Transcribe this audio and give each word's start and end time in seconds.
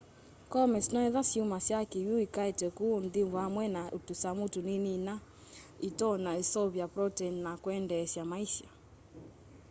comets 0.53 0.87
noetha 0.93 1.21
syumasya 1.29 1.79
kiwu 1.91 2.15
ikaete 2.25 2.67
kuu 2.77 2.95
nthi 3.05 3.21
vamwe 3.33 3.63
na 3.75 3.81
tusamu 4.07 4.43
tunini 4.53 4.91
ina 4.97 5.15
itonya 5.89 6.31
useuvya 6.41 6.85
protein 6.95 7.35
na 7.45 7.51
kuendeesya 7.61 8.23
maisa 8.31 8.67